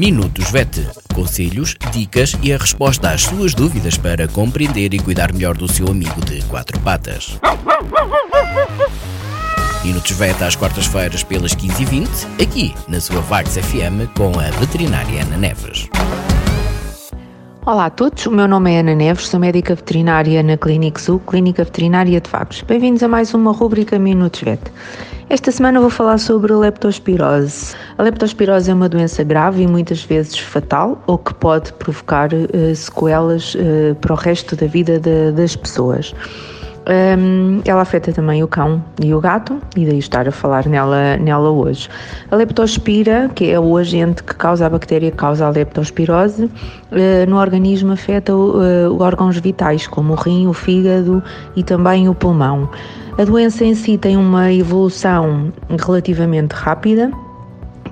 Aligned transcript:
Minutos 0.00 0.50
VET. 0.50 0.88
Conselhos, 1.14 1.76
dicas 1.92 2.34
e 2.42 2.54
a 2.54 2.56
resposta 2.56 3.10
às 3.10 3.20
suas 3.20 3.52
dúvidas 3.52 3.98
para 3.98 4.26
compreender 4.26 4.94
e 4.94 4.98
cuidar 4.98 5.30
melhor 5.30 5.54
do 5.54 5.70
seu 5.70 5.88
amigo 5.88 6.24
de 6.24 6.42
quatro 6.46 6.80
patas. 6.80 7.38
Minutos 9.84 10.12
VET 10.12 10.42
às 10.42 10.56
quartas-feiras 10.56 11.22
pelas 11.22 11.54
15h20, 11.54 12.08
aqui 12.42 12.74
na 12.88 12.98
sua 12.98 13.20
Vagos 13.20 13.58
FM 13.58 14.08
com 14.16 14.40
a 14.40 14.48
veterinária 14.58 15.20
Ana 15.20 15.36
Neves. 15.36 15.90
Olá 17.66 17.84
a 17.84 17.90
todos, 17.90 18.24
o 18.24 18.30
meu 18.30 18.48
nome 18.48 18.72
é 18.72 18.80
Ana 18.80 18.94
Neves, 18.94 19.28
sou 19.28 19.38
médica 19.38 19.74
veterinária 19.74 20.42
na 20.42 20.56
Clínica 20.56 20.98
Sul, 20.98 21.20
Clínica 21.20 21.62
Veterinária 21.62 22.18
de 22.18 22.30
Vagos. 22.30 22.62
Bem-vindos 22.62 23.02
a 23.02 23.08
mais 23.08 23.34
uma 23.34 23.52
rúbrica 23.52 23.98
Minutos 23.98 24.40
VET. 24.40 24.62
Esta 25.30 25.52
semana 25.52 25.78
vou 25.78 25.90
falar 25.90 26.18
sobre 26.18 26.52
a 26.52 26.56
leptospirose. 26.56 27.76
A 27.96 28.02
leptospirose 28.02 28.68
é 28.68 28.74
uma 28.74 28.88
doença 28.88 29.22
grave 29.22 29.62
e 29.62 29.66
muitas 29.68 30.02
vezes 30.02 30.36
fatal, 30.36 31.00
ou 31.06 31.16
que 31.16 31.32
pode 31.32 31.72
provocar 31.74 32.30
uh, 32.32 32.74
sequelas 32.74 33.54
uh, 33.54 33.94
para 34.00 34.12
o 34.12 34.16
resto 34.16 34.56
da 34.56 34.66
vida 34.66 34.98
de, 34.98 35.30
das 35.30 35.54
pessoas. 35.54 36.12
Um, 36.90 37.60
ela 37.64 37.82
afeta 37.82 38.12
também 38.12 38.42
o 38.42 38.48
cão 38.48 38.82
e 39.00 39.14
o 39.14 39.20
gato, 39.20 39.60
e 39.76 39.86
daí 39.86 39.98
estar 39.98 40.26
a 40.26 40.32
falar 40.32 40.66
nela, 40.66 41.16
nela 41.18 41.48
hoje. 41.48 41.88
A 42.32 42.34
leptospira, 42.34 43.30
que 43.32 43.48
é 43.48 43.60
o 43.60 43.76
agente 43.76 44.24
que 44.24 44.34
causa 44.34 44.66
a 44.66 44.68
bactéria 44.68 45.08
que 45.08 45.16
causa 45.16 45.46
a 45.46 45.50
leptospirose, 45.50 46.46
uh, 46.46 47.30
no 47.30 47.36
organismo 47.36 47.92
afeta 47.92 48.34
uh, 48.34 49.00
órgãos 49.00 49.36
vitais, 49.38 49.86
como 49.86 50.14
o 50.14 50.16
rim, 50.16 50.48
o 50.48 50.52
fígado 50.52 51.22
e 51.54 51.62
também 51.62 52.08
o 52.08 52.14
pulmão. 52.14 52.68
A 53.16 53.24
doença 53.24 53.64
em 53.64 53.74
si 53.74 53.96
tem 53.96 54.16
uma 54.16 54.52
evolução 54.52 55.52
relativamente 55.78 56.54
rápida, 56.54 57.12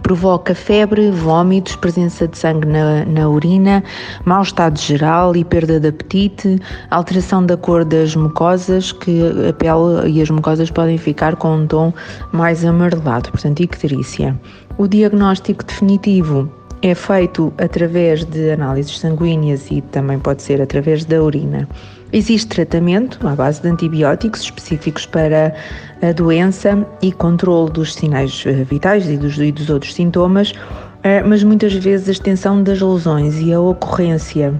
provoca 0.08 0.54
febre, 0.54 1.10
vômitos, 1.10 1.76
presença 1.76 2.26
de 2.26 2.38
sangue 2.38 2.66
na, 2.66 3.04
na 3.04 3.28
urina, 3.28 3.84
mau 4.24 4.42
estado 4.42 4.78
geral 4.78 5.36
e 5.36 5.44
perda 5.44 5.78
de 5.78 5.88
apetite, 5.88 6.58
alteração 6.91 7.44
da 7.44 7.58
cor 7.58 7.84
das 7.84 8.16
mucosas, 8.16 8.91
que 8.91 9.20
a 9.46 9.52
pele 9.52 10.10
e 10.10 10.22
as 10.22 10.30
mucosas 10.30 10.70
podem 10.70 10.96
ficar 10.96 11.36
com 11.36 11.56
um 11.56 11.66
tom 11.66 11.92
mais 12.33 12.64
amarelado, 12.64 13.30
portanto, 13.30 13.60
icterícia. 13.60 14.34
O 14.78 14.88
diagnóstico 14.88 15.62
definitivo 15.62 16.50
é 16.80 16.94
feito 16.94 17.52
através 17.58 18.24
de 18.24 18.52
análises 18.52 18.98
sanguíneas 18.98 19.70
e 19.70 19.83
também 19.83 20.18
pode 20.18 20.42
ser 20.42 20.62
através 20.62 21.05
da 21.05 21.22
urina. 21.22 21.68
Existe 22.11 22.48
tratamento 22.48 23.27
à 23.28 23.34
base 23.34 23.61
de 23.61 23.69
antibióticos 23.69 24.41
específicos 24.41 25.05
para 25.05 25.55
a 26.01 26.11
doença 26.12 26.87
e 27.03 27.12
controle 27.12 27.70
dos 27.70 27.95
sinais 27.95 28.45
eh, 28.47 28.64
vitais 28.64 29.06
e 29.11 29.19
dos, 29.19 29.37
e 29.39 29.53
dos 29.53 29.69
outros 29.69 29.92
sintomas, 29.92 30.55
eh, 31.03 31.23
mas 31.23 31.45
muitas 31.45 31.75
vezes 31.75 32.09
a 32.09 32.12
extensão 32.12 32.62
das 32.62 32.81
lesões 32.81 33.39
e 33.39 33.53
a 33.53 33.61
ocorrência 33.61 34.55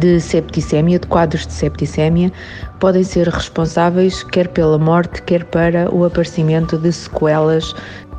de 0.00 0.18
septicemia, 0.18 0.98
de 0.98 1.06
quadros 1.06 1.46
de 1.46 1.52
septicemia, 1.52 2.32
podem 2.80 3.04
ser 3.04 3.28
responsáveis 3.28 4.24
quer 4.24 4.48
pela 4.48 4.76
morte, 4.76 5.22
quer 5.22 5.44
para 5.44 5.88
o 5.94 6.04
aparecimento 6.04 6.76
de 6.76 6.92
sequelas 6.92 7.72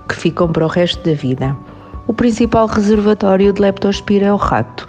que 0.08 0.16
ficam 0.16 0.48
para 0.48 0.64
o 0.64 0.70
resto 0.70 1.04
da 1.04 1.16
vida. 1.16 1.54
O 2.08 2.14
principal 2.14 2.66
reservatório 2.66 3.52
de 3.52 3.62
leptospira 3.62 4.28
é 4.28 4.34
o 4.34 4.38
rato 4.38 4.88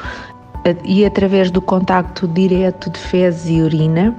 e 0.84 1.04
através 1.04 1.50
do 1.50 1.60
contacto 1.60 2.26
direto 2.28 2.90
de 2.90 2.98
fezes 2.98 3.48
e 3.48 3.62
urina 3.62 4.14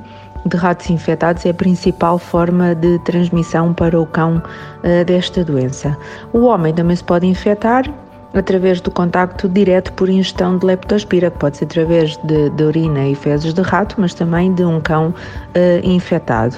de 0.46 0.58
ratos 0.58 0.90
infectados 0.90 1.46
é 1.46 1.52
a 1.52 1.54
principal 1.54 2.20
forma 2.20 2.76
de 2.76 3.00
transmissão 3.00 3.74
para 3.74 4.00
o 4.00 4.06
cão 4.06 4.38
uh, 4.38 5.06
desta 5.06 5.44
doença. 5.44 5.98
O 6.34 6.42
homem 6.42 6.74
também 6.74 6.96
se 6.96 7.04
pode 7.04 7.26
infectar 7.26 7.90
através 8.34 8.82
do 8.82 8.92
contacto 8.92 9.48
direto 9.48 9.94
por 9.94 10.10
ingestão 10.10 10.58
de 10.58 10.66
leptospira, 10.66 11.30
que 11.30 11.38
pode 11.38 11.58
ser 11.58 11.66
através 11.66 12.18
de, 12.24 12.50
de 12.50 12.64
urina 12.64 13.08
e 13.08 13.16
fezes 13.16 13.54
de 13.54 13.62
rato, 13.62 13.96
mas 14.00 14.14
também 14.14 14.54
de 14.54 14.64
um 14.64 14.82
cão 14.82 15.10
uh, 15.10 15.88
infectado. 15.88 16.58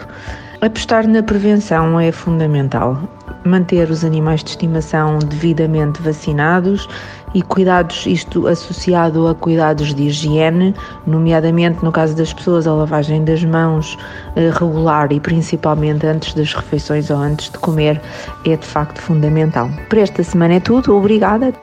Apostar 0.65 1.07
na 1.07 1.21
prevenção 1.21 1.99
é 1.99 2.11
fundamental 2.11 2.97
manter 3.45 3.91
os 3.91 4.03
animais 4.03 4.43
de 4.43 4.49
estimação 4.49 5.19
devidamente 5.19 6.01
vacinados 6.01 6.89
e 7.35 7.43
cuidados, 7.43 8.07
isto 8.07 8.47
associado 8.47 9.27
a 9.27 9.35
cuidados 9.35 9.93
de 9.93 10.07
higiene, 10.07 10.73
nomeadamente 11.05 11.85
no 11.85 11.91
caso 11.91 12.15
das 12.15 12.33
pessoas, 12.33 12.65
a 12.65 12.73
lavagem 12.73 13.23
das 13.23 13.43
mãos 13.43 13.95
eh, 14.35 14.49
regular 14.59 15.11
e 15.11 15.19
principalmente 15.19 16.07
antes 16.07 16.33
das 16.33 16.51
refeições 16.55 17.11
ou 17.11 17.17
antes 17.17 17.51
de 17.51 17.59
comer, 17.59 18.01
é 18.43 18.57
de 18.57 18.65
facto 18.65 18.99
fundamental. 18.99 19.69
Por 19.87 19.99
esta 19.99 20.23
semana 20.23 20.55
é 20.55 20.59
tudo, 20.59 20.97
obrigada. 20.97 21.53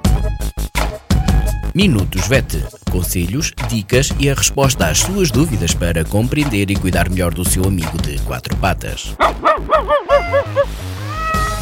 Minutos 1.74 2.28
VET. 2.28 2.66
Conselhos, 2.90 3.50
dicas 3.66 4.12
e 4.20 4.28
a 4.28 4.34
resposta 4.34 4.88
às 4.88 4.98
suas 4.98 5.30
dúvidas 5.30 5.72
para 5.72 6.04
compreender 6.04 6.70
e 6.70 6.76
cuidar 6.76 7.08
melhor 7.08 7.32
do 7.32 7.48
seu 7.48 7.64
amigo 7.64 7.96
de 8.02 8.18
quatro 8.20 8.54
patas. 8.58 9.16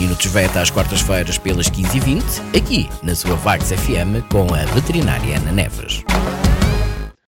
Minutos 0.00 0.26
VETA 0.26 0.62
às 0.62 0.70
quartas-feiras 0.70 1.38
pelas 1.38 1.70
15h20, 1.70 2.22
aqui 2.56 2.88
na 3.03 3.15
sua 3.15 3.37
Vagos 3.37 3.69
FM 3.69 4.26
com 4.32 4.53
a 4.53 4.65
veterinária 4.75 5.37
Ana 5.37 5.53
Neves. 5.53 6.03